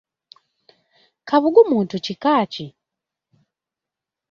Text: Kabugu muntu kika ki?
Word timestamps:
Kabugu 1.27 1.61
muntu 1.71 1.95
kika 2.05 2.35
ki? 2.53 2.67